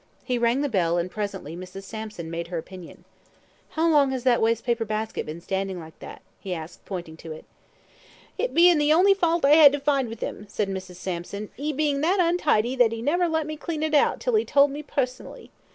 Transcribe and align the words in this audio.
He 0.23 0.39
rang 0.39 0.61
the 0.61 0.67
bell, 0.67 0.97
and 0.97 1.11
presently 1.11 1.55
Mrs. 1.55 1.83
Sampson 1.83 2.31
made 2.31 2.47
her 2.47 2.57
appearance. 2.57 3.05
"How 3.69 3.87
long 3.87 4.09
has 4.09 4.23
that 4.23 4.41
waste 4.41 4.63
paper 4.63 4.83
basket 4.83 5.27
been 5.27 5.41
standing 5.41 5.79
like 5.79 5.99
that?" 5.99 6.23
he 6.39 6.55
asked, 6.55 6.83
pointing 6.85 7.17
to 7.17 7.31
it. 7.33 7.45
"It 8.35 8.55
bein' 8.55 8.79
the 8.79 8.91
only 8.93 9.13
fault 9.13 9.45
I 9.45 9.53
'ad 9.63 9.73
to 9.73 9.79
find 9.79 10.09
with 10.09 10.23
'im," 10.23 10.47
said 10.49 10.69
Mrs. 10.69 10.95
Sampson, 10.95 11.51
"'e 11.55 11.71
bein' 11.71 12.01
that 12.01 12.17
untidy 12.19 12.75
that 12.77 12.91
'e 12.91 12.97
a 12.99 13.03
never 13.03 13.27
let 13.27 13.45
me 13.45 13.55
clean 13.55 13.83
it 13.83 13.93
out 13.93 14.13
until 14.13 14.39
'e 14.39 14.43
told 14.43 14.71
me 14.71 14.81
pussonly. 14.81 15.51